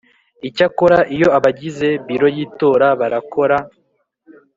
[0.47, 3.57] Icyakora iyo abagize biro y itora barakora